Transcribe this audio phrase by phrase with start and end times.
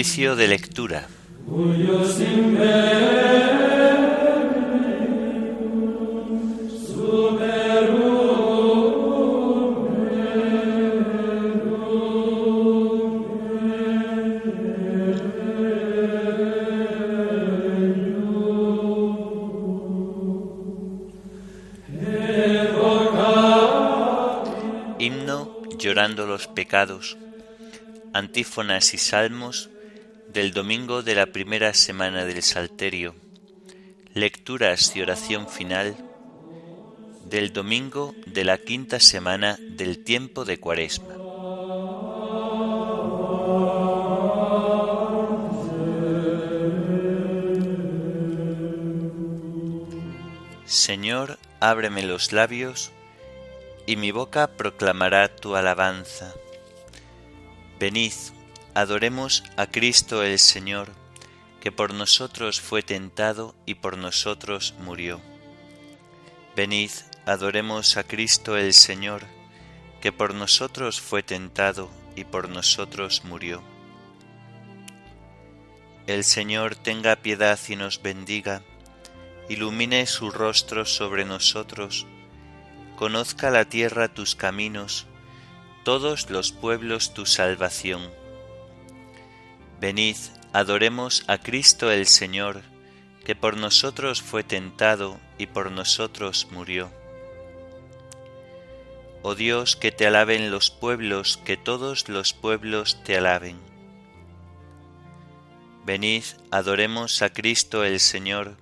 [0.00, 1.06] Oficio de lectura.
[24.98, 27.18] Himno llorando los pecados.
[28.14, 29.69] Antífonas y salmos
[30.32, 33.16] del domingo de la primera semana del Salterio.
[34.14, 35.96] Lecturas y oración final
[37.24, 41.14] del domingo de la quinta semana del tiempo de Cuaresma.
[50.64, 52.92] Señor, ábreme los labios,
[53.86, 56.32] y mi boca proclamará tu alabanza.
[57.80, 58.12] Venid,
[58.74, 60.92] adoremos a Cristo el Señor,
[61.60, 65.20] que por nosotros fue tentado y por nosotros murió.
[66.56, 66.90] Venid,
[67.26, 69.22] adoremos a Cristo el Señor,
[70.00, 73.62] que por nosotros fue tentado y por nosotros murió.
[76.06, 78.62] El Señor tenga piedad y nos bendiga,
[79.48, 82.06] ilumine su rostro sobre nosotros,
[82.96, 85.06] conozca la tierra tus caminos,
[85.84, 88.19] todos los pueblos tu salvación.
[89.80, 90.16] Venid,
[90.52, 92.60] adoremos a Cristo el Señor,
[93.24, 96.90] que por nosotros fue tentado y por nosotros murió.
[99.22, 103.58] Oh Dios, que te alaben los pueblos, que todos los pueblos te alaben.
[105.86, 108.58] Venid, adoremos a Cristo el Señor,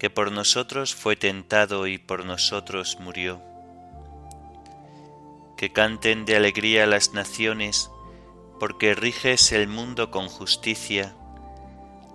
[0.00, 3.40] que por nosotros fue tentado y por nosotros murió.
[5.56, 7.88] Que canten de alegría las naciones,
[8.60, 11.14] porque riges el mundo con justicia,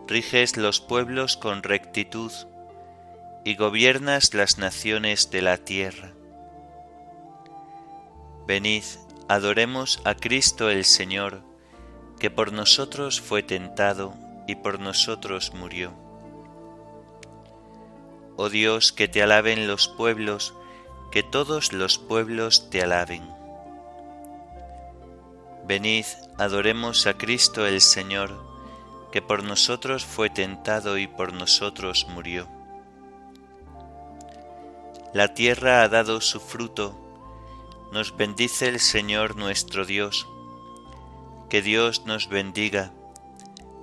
[0.07, 2.31] riges los pueblos con rectitud,
[3.43, 6.13] y gobiernas las naciones de la tierra.
[8.47, 8.83] Venid,
[9.27, 11.41] adoremos a Cristo el Señor,
[12.19, 14.13] que por nosotros fue tentado
[14.47, 15.93] y por nosotros murió.
[18.37, 20.53] Oh Dios, que te alaben los pueblos,
[21.11, 23.34] que todos los pueblos te alaben.
[25.67, 26.05] Venid,
[26.37, 28.29] adoremos a Cristo el Señor,
[29.11, 32.47] que por nosotros fue tentado y por nosotros murió.
[35.11, 36.95] La tierra ha dado su fruto,
[37.91, 40.27] nos bendice el Señor nuestro Dios.
[41.49, 42.91] Que Dios nos bendiga,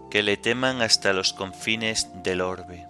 [0.08, 2.86] que le teman hasta los confines del orbe.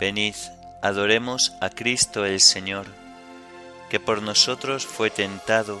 [0.00, 0.34] Venid,
[0.82, 2.86] adoremos a Cristo el Señor,
[3.88, 5.80] que por nosotros fue tentado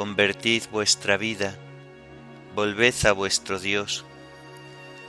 [0.00, 1.58] Convertid vuestra vida,
[2.54, 4.06] volved a vuestro Dios,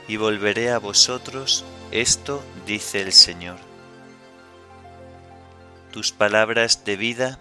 [0.09, 3.57] y volveré a vosotros, esto dice el Señor.
[5.93, 7.39] Tus palabras de vida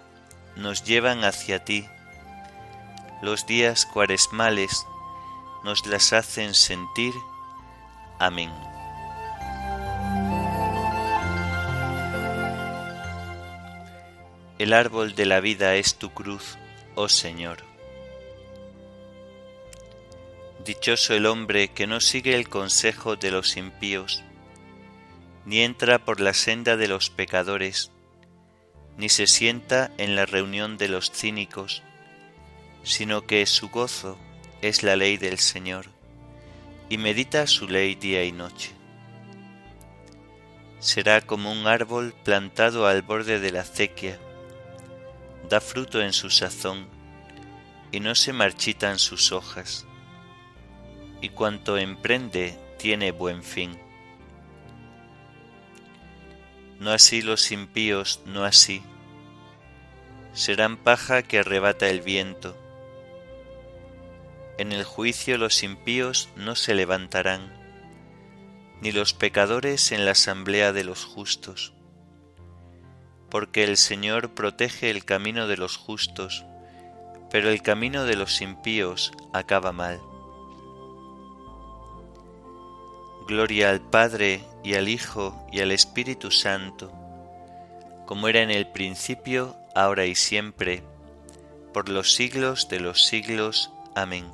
[0.54, 1.88] nos llevan hacia ti,
[3.20, 4.86] los días cuaresmales
[5.64, 7.14] nos las hacen sentir.
[8.20, 8.52] Amén.
[14.60, 16.56] El árbol de la vida es tu cruz,
[17.00, 17.58] oh Señor.
[20.66, 24.22] Dichoso el hombre que no sigue el consejo de los impíos,
[25.46, 27.90] ni entra por la senda de los pecadores,
[28.98, 31.82] ni se sienta en la reunión de los cínicos,
[32.82, 34.18] sino que su gozo
[34.60, 35.86] es la ley del Señor,
[36.90, 38.72] y medita su ley día y noche.
[40.80, 44.18] Será como un árbol plantado al borde de la acequia,
[45.48, 46.86] da fruto en su sazón,
[47.92, 49.86] y no se marchitan sus hojas,
[51.20, 53.76] y cuanto emprende tiene buen fin.
[56.78, 58.82] No así los impíos, no así.
[60.32, 62.56] Serán paja que arrebata el viento.
[64.56, 67.52] En el juicio los impíos no se levantarán,
[68.80, 71.74] ni los pecadores en la asamblea de los justos
[73.30, 76.44] porque el Señor protege el camino de los justos,
[77.30, 80.00] pero el camino de los impíos acaba mal.
[83.26, 86.90] Gloria al Padre y al Hijo y al Espíritu Santo,
[88.06, 90.82] como era en el principio, ahora y siempre,
[91.72, 93.70] por los siglos de los siglos.
[93.94, 94.26] Amén.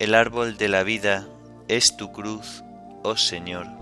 [0.00, 1.28] El árbol de la vida
[1.68, 2.64] es tu cruz,
[3.04, 3.81] oh Señor.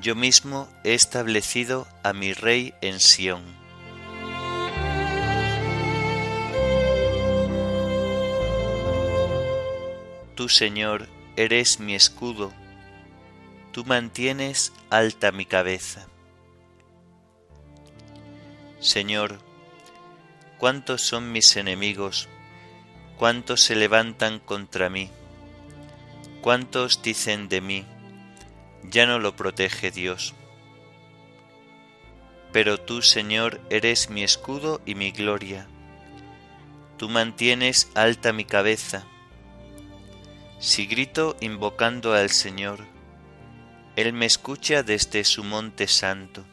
[0.00, 3.42] yo mismo he establecido a mi rey en Sión.
[10.36, 12.52] Tú, Señor, eres mi escudo,
[13.72, 16.06] tú mantienes alta mi cabeza.
[18.78, 19.40] Señor,
[20.58, 22.28] cuántos son mis enemigos,
[23.16, 25.10] cuántos se levantan contra mí,
[26.40, 27.84] cuántos dicen de mí,
[28.82, 30.34] ya no lo protege Dios.
[32.52, 35.66] Pero tú, Señor, eres mi escudo y mi gloria.
[36.96, 39.06] Tú mantienes alta mi cabeza.
[40.58, 42.84] Si grito invocando al Señor,
[43.94, 46.44] Él me escucha desde su monte santo.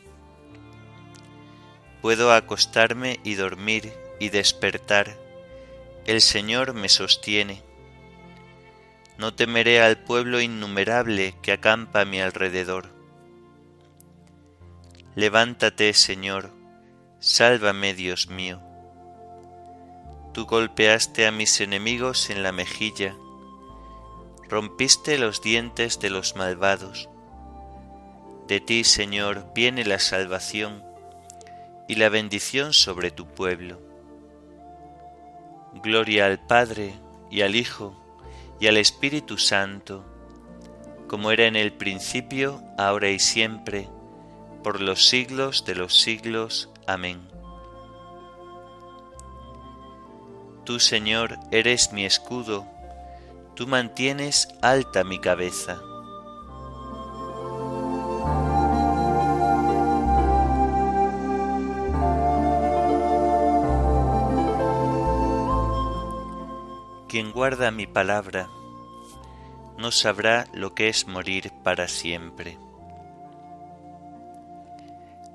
[2.01, 5.17] Puedo acostarme y dormir y despertar.
[6.05, 7.64] El Señor me sostiene.
[9.17, 12.89] No temeré al pueblo innumerable que acampa a mi alrededor.
[15.15, 16.51] Levántate, Señor,
[17.19, 18.61] sálvame, Dios mío.
[20.33, 23.15] Tú golpeaste a mis enemigos en la mejilla,
[24.49, 27.09] rompiste los dientes de los malvados.
[28.49, 30.83] De ti, Señor, viene la salvación
[31.87, 33.81] y la bendición sobre tu pueblo.
[35.81, 36.93] Gloria al Padre
[37.31, 38.04] y al Hijo
[38.59, 40.05] y al Espíritu Santo,
[41.07, 43.89] como era en el principio, ahora y siempre,
[44.63, 46.69] por los siglos de los siglos.
[46.87, 47.21] Amén.
[50.65, 52.65] Tú, Señor, eres mi escudo,
[53.55, 55.79] tú mantienes alta mi cabeza.
[67.15, 68.49] Quien guarda mi palabra
[69.77, 72.57] no sabrá lo que es morir para siempre.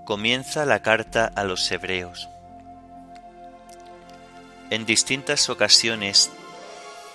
[0.05, 2.29] comienza la carta a los hebreos.
[4.69, 6.31] En distintas ocasiones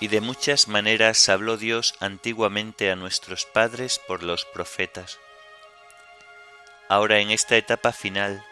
[0.00, 5.20] y de muchas maneras habló Dios antiguamente a nuestros padres por los profetas.
[6.88, 8.44] Ahora en esta etapa final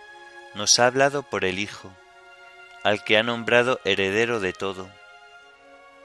[0.54, 1.90] nos ha hablado por el Hijo,
[2.85, 4.88] al que ha nombrado heredero de todo,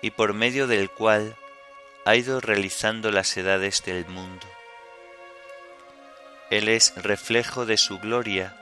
[0.02, 1.36] y por medio del cual
[2.06, 4.48] ha ido realizando las edades del mundo.
[6.50, 8.56] Él es reflejo de su gloria,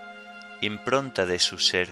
[0.61, 1.87] impronta de su ser.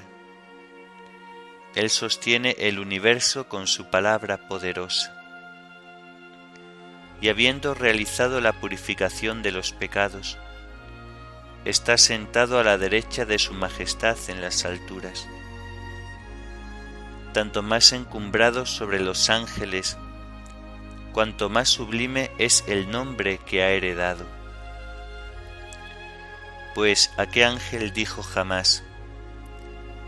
[1.75, 5.14] Él sostiene el universo con su palabra poderosa.
[7.22, 10.38] Y habiendo realizado la purificación de los pecados,
[11.64, 15.28] está sentado a la derecha de su majestad en las alturas,
[17.36, 19.98] tanto más encumbrado sobre los ángeles,
[21.12, 24.25] cuanto más sublime es el nombre que ha heredado
[26.75, 28.84] pues a qué ángel dijo jamás,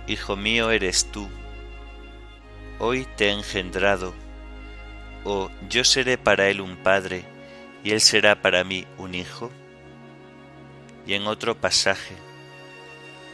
[0.06, 1.30] Hijo mío eres tú,
[2.78, 4.14] hoy te he engendrado,
[5.24, 7.24] o yo seré para él un padre,
[7.86, 9.50] y él será para mí un hijo?
[11.06, 12.16] Y en otro pasaje,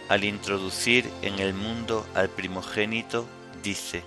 [0.10, 3.28] al introducir en el mundo al primogénito,
[3.64, 4.04] dice,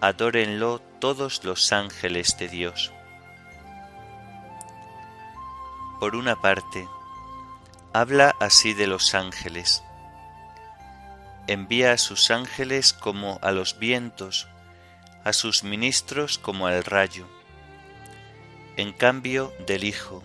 [0.00, 2.92] Adórenlo todos los ángeles de Dios.
[5.98, 6.86] Por una parte,
[7.92, 9.82] habla así de los ángeles.
[11.46, 14.48] Envía a sus ángeles como a los vientos,
[15.24, 17.26] a sus ministros como al rayo.
[18.76, 20.22] En cambio del Hijo,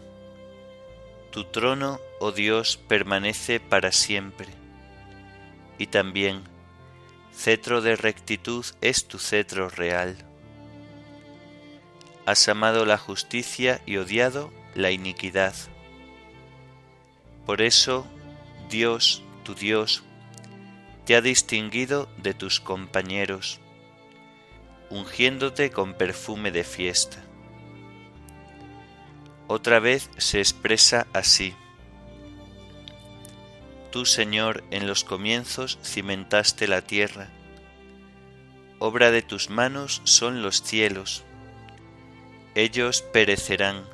[1.32, 4.48] tu trono, oh Dios, permanece para siempre.
[5.78, 6.44] Y también,
[7.38, 10.18] cetro de rectitud es tu cetro real.
[12.26, 15.56] Has amado la justicia y odiado la iniquidad
[17.48, 18.06] por eso
[18.70, 20.04] Dios, tu Dios,
[21.06, 23.62] te ha distinguido de tus compañeros,
[24.90, 27.24] ungiéndote con perfume de fiesta.
[29.48, 31.56] Otra vez se expresa así.
[33.98, 37.30] Tú, Señor, en los comienzos cimentaste la tierra.
[38.78, 41.24] Obra de tus manos son los cielos.
[42.54, 43.86] Ellos perecerán,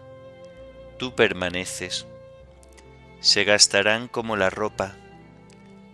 [0.99, 2.05] tú permaneces
[3.21, 4.93] se gastarán como la ropa,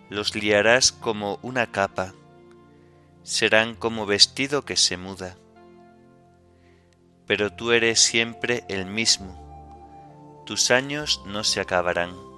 [0.08, 2.12] los liarás como una capa,
[3.22, 5.36] serán como vestido que se muda.
[7.28, 12.29] Pero tú eres siempre el mismo, tus años no se acabarán.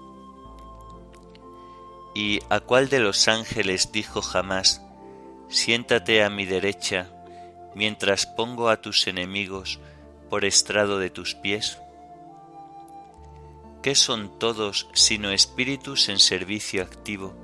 [2.14, 4.82] ¿Y a cuál de los ángeles dijo jamás,
[5.48, 7.10] siéntate a mi derecha,
[7.74, 9.80] mientras pongo a tus enemigos
[10.28, 11.78] por estrado de tus pies?
[13.82, 17.34] ¿Qué son todos sino espíritus en servicio activo,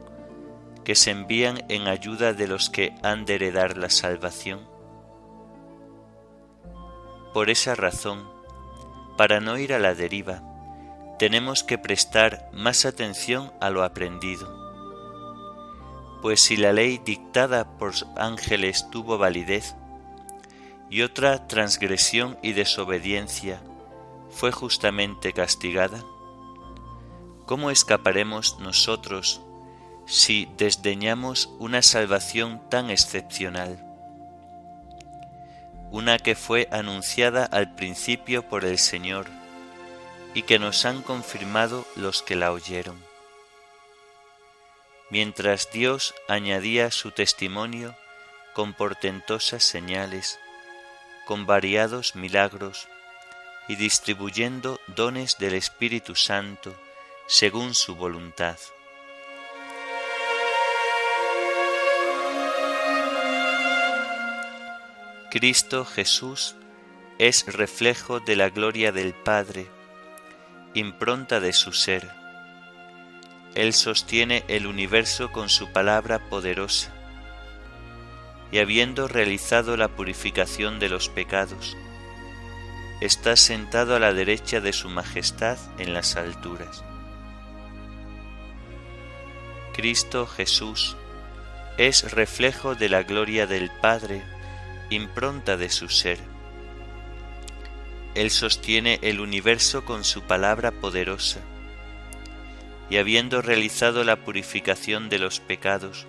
[0.85, 4.69] que se envían en ayuda de los que han de heredar la salvación?
[7.33, 8.29] Por esa razón,
[9.17, 10.43] para no ir a la deriva,
[11.19, 14.58] tenemos que prestar más atención a lo aprendido.
[16.23, 19.75] Pues si la ley dictada por ángeles tuvo validez,
[20.91, 23.61] y otra transgresión y desobediencia
[24.31, 26.03] fue justamente castigada,
[27.47, 29.41] ¿cómo escaparemos nosotros
[30.07, 33.85] si desdeñamos una salvación tan excepcional?
[35.91, 39.27] Una que fue anunciada al principio por el Señor
[40.35, 43.08] y que nos han confirmado los que la oyeron.
[45.11, 47.97] Mientras Dios añadía su testimonio
[48.53, 50.39] con portentosas señales,
[51.27, 52.89] con variados milagros
[53.69, 56.75] y distribuyendo dones del Espíritu Santo,
[57.27, 58.59] según su voluntad.
[65.31, 66.55] Cristo Jesús
[67.19, 69.67] es reflejo de la gloria del Padre,
[70.73, 72.18] impronta de su ser.
[73.55, 76.93] Él sostiene el universo con su palabra poderosa,
[78.53, 81.77] y habiendo realizado la purificación de los pecados,
[83.01, 86.85] está sentado a la derecha de su majestad en las alturas.
[89.73, 90.97] Cristo Jesús
[91.77, 94.23] es reflejo de la gloria del Padre,
[94.91, 96.19] impronta de su ser.
[98.17, 101.41] Él sostiene el universo con su palabra poderosa,
[102.91, 106.07] y habiendo realizado la purificación de los pecados,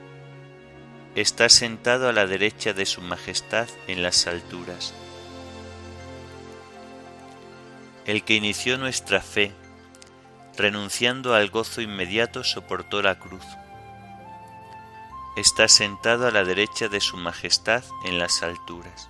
[1.16, 4.94] está sentado a la derecha de su majestad en las alturas.
[8.06, 9.52] El que inició nuestra fe,
[10.58, 13.46] renunciando al gozo inmediato, soportó la cruz.
[15.38, 19.10] Está sentado a la derecha de su majestad en las alturas.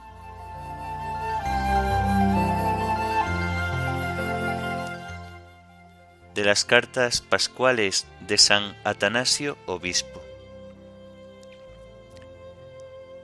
[6.39, 10.23] De las cartas pascuales de San Atanasio, obispo.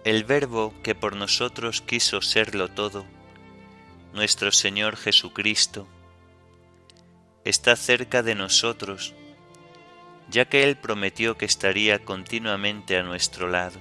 [0.03, 3.05] El Verbo que por nosotros quiso serlo todo,
[4.12, 5.88] nuestro Señor Jesucristo,
[7.45, 9.13] está cerca de nosotros,
[10.29, 13.79] ya que Él prometió que estaría continuamente a nuestro lado.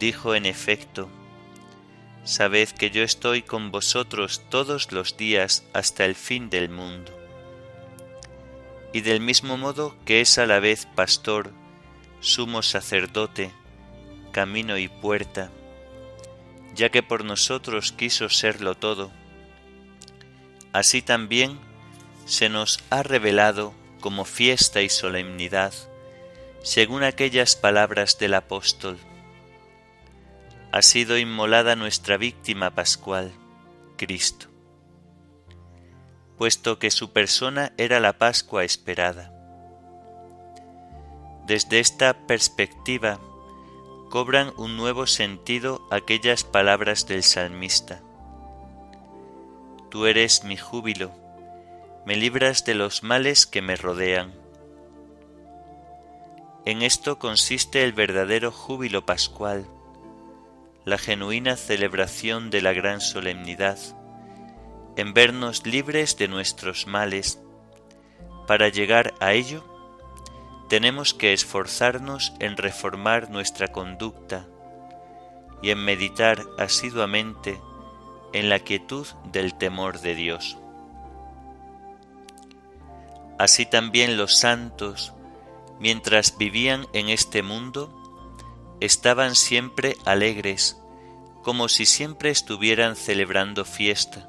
[0.00, 1.08] Dijo en efecto,
[2.24, 7.25] Sabed que yo estoy con vosotros todos los días hasta el fin del mundo.
[8.96, 11.52] Y del mismo modo que es a la vez pastor,
[12.20, 13.50] sumo sacerdote,
[14.32, 15.50] camino y puerta,
[16.74, 19.10] ya que por nosotros quiso serlo todo,
[20.72, 21.58] así también
[22.24, 25.74] se nos ha revelado como fiesta y solemnidad,
[26.62, 28.96] según aquellas palabras del apóstol.
[30.72, 33.30] Ha sido inmolada nuestra víctima pascual,
[33.98, 34.45] Cristo,
[36.36, 39.32] puesto que su persona era la Pascua esperada.
[41.46, 43.20] Desde esta perspectiva,
[44.10, 48.00] cobran un nuevo sentido aquellas palabras del salmista.
[49.90, 51.12] Tú eres mi júbilo,
[52.04, 54.34] me libras de los males que me rodean.
[56.64, 59.66] En esto consiste el verdadero júbilo pascual,
[60.84, 63.78] la genuina celebración de la gran solemnidad,
[64.96, 67.38] en vernos libres de nuestros males.
[68.46, 69.64] Para llegar a ello,
[70.68, 74.46] tenemos que esforzarnos en reformar nuestra conducta
[75.62, 77.60] y en meditar asiduamente
[78.32, 80.58] en la quietud del temor de Dios.
[83.38, 85.12] Así también los santos,
[85.78, 87.92] mientras vivían en este mundo,
[88.80, 90.78] estaban siempre alegres,
[91.42, 94.28] como si siempre estuvieran celebrando fiesta.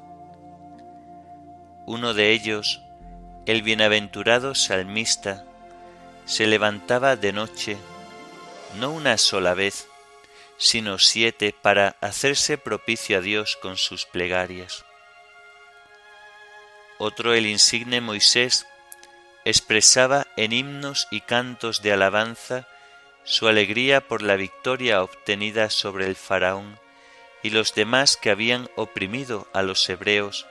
[1.88, 2.82] Uno de ellos,
[3.46, 5.46] el bienaventurado salmista,
[6.26, 7.78] se levantaba de noche,
[8.74, 9.88] no una sola vez,
[10.58, 14.84] sino siete para hacerse propicio a Dios con sus plegarias.
[16.98, 18.66] Otro el insigne Moisés
[19.46, 22.68] expresaba en himnos y cantos de alabanza
[23.24, 26.78] su alegría por la victoria obtenida sobre el faraón
[27.42, 30.46] y los demás que habían oprimido a los hebreos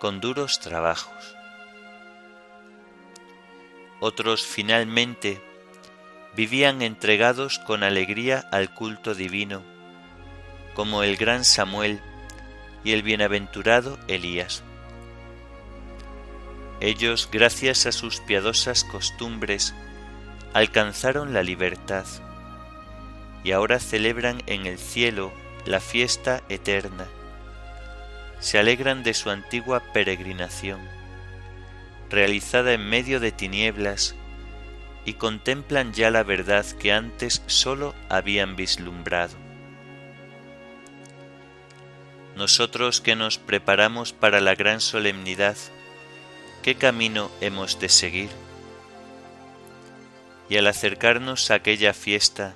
[0.00, 1.36] con duros trabajos
[4.00, 5.40] otros finalmente
[6.34, 9.62] vivían entregados con alegría al culto divino,
[10.74, 12.00] como el gran Samuel
[12.82, 14.62] y el bienaventurado Elías.
[16.80, 19.74] Ellos, gracias a sus piadosas costumbres,
[20.54, 22.06] alcanzaron la libertad
[23.44, 25.30] y ahora celebran en el cielo
[25.66, 27.06] la fiesta eterna.
[28.40, 30.80] Se alegran de su antigua peregrinación
[32.10, 34.16] realizada en medio de tinieblas,
[35.04, 39.34] y contemplan ya la verdad que antes sólo habían vislumbrado.
[42.36, 45.56] Nosotros que nos preparamos para la gran solemnidad,
[46.62, 48.30] ¿qué camino hemos de seguir?
[50.48, 52.54] Y al acercarnos a aquella fiesta,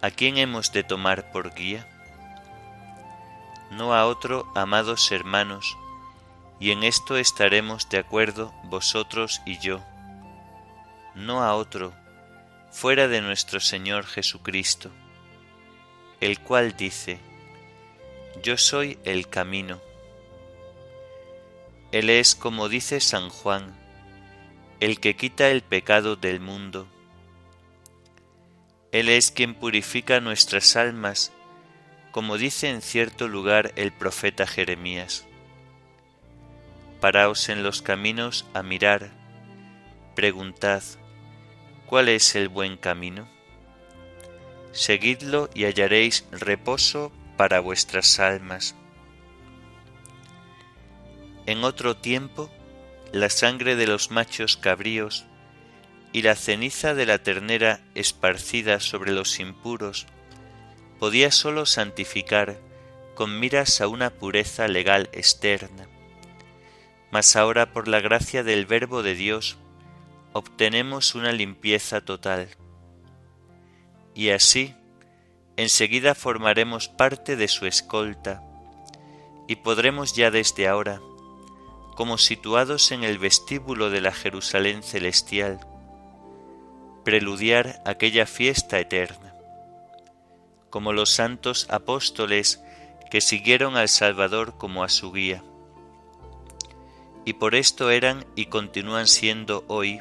[0.00, 1.86] ¿a quién hemos de tomar por guía?
[3.70, 5.76] No a otro, amados hermanos,
[6.58, 9.80] y en esto estaremos de acuerdo vosotros y yo,
[11.14, 11.92] no a otro,
[12.70, 14.90] fuera de nuestro Señor Jesucristo,
[16.20, 17.18] el cual dice,
[18.42, 19.80] Yo soy el camino.
[21.92, 23.74] Él es, como dice San Juan,
[24.80, 26.86] el que quita el pecado del mundo.
[28.92, 31.32] Él es quien purifica nuestras almas,
[32.10, 35.26] como dice en cierto lugar el profeta Jeremías
[37.00, 39.10] paraos en los caminos a mirar,
[40.14, 40.82] preguntad,
[41.86, 43.26] ¿cuál es el buen camino?
[44.72, 48.76] Seguidlo y hallaréis reposo para vuestras almas.
[51.46, 52.50] En otro tiempo,
[53.12, 55.24] la sangre de los machos cabríos
[56.12, 60.06] y la ceniza de la ternera esparcida sobre los impuros
[61.00, 62.60] podía sólo santificar
[63.16, 65.88] con miras a una pureza legal externa
[67.10, 69.58] mas ahora por la gracia del Verbo de Dios
[70.32, 72.48] obtenemos una limpieza total.
[74.14, 74.74] Y así,
[75.56, 78.42] enseguida formaremos parte de su escolta
[79.48, 81.00] y podremos ya desde ahora
[81.96, 85.60] como situados en el vestíbulo de la Jerusalén celestial,
[87.04, 89.29] preludiar aquella fiesta eterna,
[90.70, 92.62] como los santos apóstoles
[93.10, 95.42] que siguieron al Salvador como a su guía.
[97.24, 100.00] Y por esto eran y continúan siendo hoy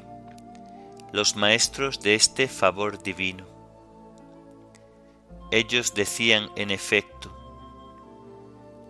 [1.11, 3.45] los maestros de este favor divino.
[5.51, 7.35] Ellos decían en efecto,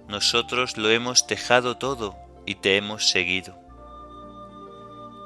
[0.10, 2.16] nosotros lo hemos dejado todo
[2.46, 3.58] y te hemos seguido.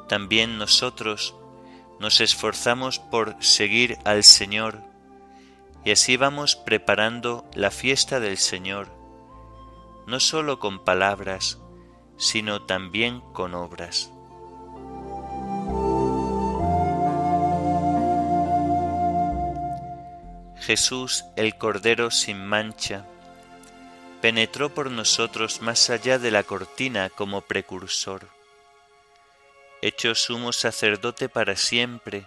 [0.07, 1.33] También nosotros
[1.99, 4.92] nos esforzamos por seguir al Señor
[5.85, 8.87] y así vamos preparando la fiesta del Señor,
[10.07, 11.59] no sólo con palabras,
[12.17, 14.09] sino también con obras.
[20.63, 23.05] Jesús, el Cordero sin mancha,
[24.21, 28.29] penetró por nosotros más allá de la cortina como precursor.
[29.81, 32.25] Hecho sumo sacerdote para siempre,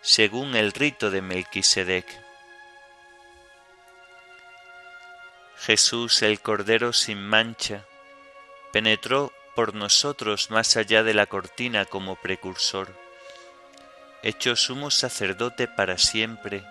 [0.00, 2.21] según el rito de Melquisedec.
[5.64, 7.86] Jesús, el Cordero sin mancha,
[8.72, 12.92] penetró por nosotros más allá de la cortina como precursor,
[14.24, 16.64] hecho sumo sacerdote para siempre,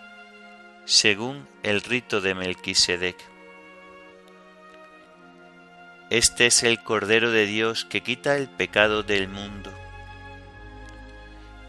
[0.84, 3.16] según el rito de Melquisedec.
[6.10, 9.72] Este es el Cordero de Dios que quita el pecado del mundo.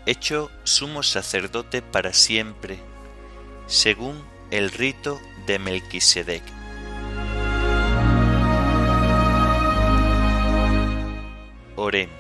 [0.07, 2.81] Hecho sumo sacerdote para siempre,
[3.69, 6.62] según el rito de Melquisedec.
[11.85, 12.14] Oremos.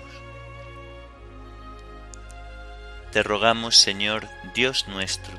[3.12, 5.32] Te rogamos, Señor, Dios nuestro,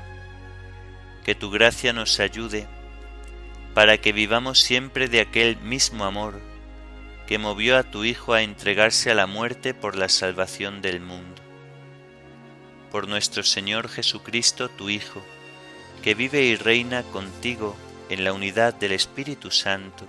[1.26, 2.66] que tu gracia nos ayude
[3.74, 6.40] para que vivamos siempre de aquel mismo amor
[7.26, 11.42] que movió a tu Hijo a entregarse a la muerte por la salvación del mundo.
[12.90, 15.22] Por nuestro Señor Jesucristo, tu Hijo,
[16.02, 17.76] que vive y reina contigo
[18.08, 20.08] en la unidad del Espíritu Santo,